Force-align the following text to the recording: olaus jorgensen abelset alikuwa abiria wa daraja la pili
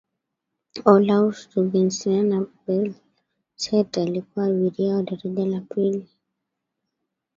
olaus 0.91 1.37
jorgensen 1.51 2.29
abelset 2.33 3.93
alikuwa 3.97 4.43
abiria 4.45 4.95
wa 4.95 5.03
daraja 5.03 5.45
la 5.45 5.61
pili 5.71 6.07